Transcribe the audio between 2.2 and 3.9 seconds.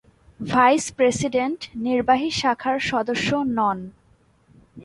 শাখার সদস্য নন।